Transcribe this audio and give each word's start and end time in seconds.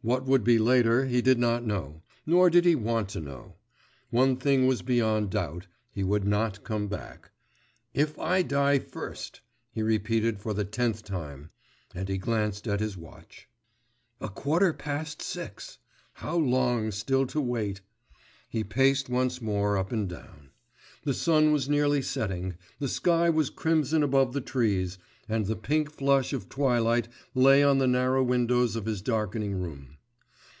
What 0.00 0.26
would 0.26 0.44
be 0.44 0.60
later, 0.60 1.06
he 1.06 1.20
did 1.20 1.40
not 1.40 1.66
know, 1.66 2.02
nor 2.24 2.50
did 2.50 2.64
he 2.64 2.76
want 2.76 3.08
to 3.10 3.20
know.... 3.20 3.56
One 4.10 4.36
thing 4.36 4.64
was 4.68 4.80
beyond 4.80 5.30
doubt, 5.30 5.66
he 5.90 6.04
would 6.04 6.24
not 6.24 6.62
come 6.62 6.86
back. 6.86 7.32
'If 7.94 8.16
I 8.16 8.42
die 8.42 8.78
first!' 8.78 9.40
he 9.72 9.82
repeated 9.82 10.38
for 10.38 10.54
the 10.54 10.64
tenth 10.64 11.02
time, 11.02 11.50
and 11.96 12.08
he 12.08 12.16
glanced 12.16 12.68
at 12.68 12.78
his 12.78 12.96
watch. 12.96 13.48
A 14.20 14.28
quarter 14.28 14.72
past 14.72 15.20
six! 15.20 15.78
How 16.12 16.36
long 16.36 16.92
still 16.92 17.26
to 17.26 17.40
wait! 17.40 17.80
He 18.48 18.62
paced 18.62 19.08
once 19.08 19.42
more 19.42 19.76
up 19.76 19.90
and 19.90 20.08
down. 20.08 20.50
The 21.02 21.14
sun 21.14 21.50
was 21.50 21.68
nearly 21.68 22.02
setting, 22.02 22.54
the 22.78 22.88
sky 22.88 23.30
was 23.30 23.50
crimson 23.50 24.02
above 24.04 24.32
the 24.32 24.40
trees, 24.40 24.98
and 25.30 25.44
the 25.46 25.56
pink 25.56 25.90
flush 25.90 26.32
of 26.32 26.48
twilight 26.48 27.06
lay 27.34 27.62
on 27.62 27.76
the 27.78 27.86
narrow 27.86 28.22
windows 28.22 28.76
of 28.76 28.86
his 28.86 29.02
darkening 29.02 29.52
room. 29.54 29.94